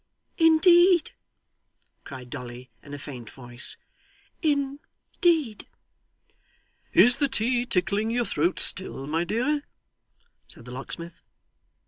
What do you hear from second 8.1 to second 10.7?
throat still, my dear?' said